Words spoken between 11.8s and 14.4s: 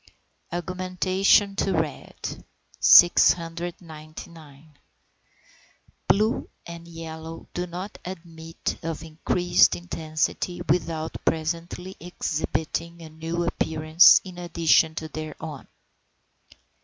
exhibiting a new appearance in